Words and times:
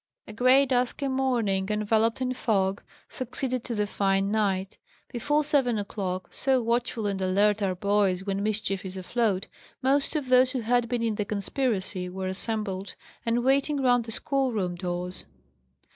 A 0.27 0.33
grey 0.33 0.65
dusky 0.65 1.07
morning, 1.07 1.67
enveloped 1.69 2.21
in 2.21 2.33
fog, 2.33 2.81
succeeded 3.07 3.63
to 3.65 3.75
the 3.75 3.85
fine 3.85 4.31
night. 4.31 4.79
Before 5.11 5.43
seven 5.43 5.77
o'clock 5.77 6.33
so 6.33 6.59
watchful 6.59 7.05
and 7.05 7.21
alert 7.21 7.61
are 7.61 7.75
boys 7.75 8.25
when 8.25 8.41
mischief 8.41 8.83
is 8.83 8.97
afloat 8.97 9.45
most 9.79 10.15
of 10.15 10.29
those 10.29 10.53
who 10.53 10.61
had 10.61 10.89
been 10.89 11.03
in 11.03 11.13
the 11.13 11.23
conspiracy 11.25 12.09
were 12.09 12.27
assembled, 12.27 12.95
and 13.27 13.43
waiting 13.43 13.79
round 13.79 14.05
the 14.05 14.11
schoolroom 14.11 14.73
doors. 14.73 15.27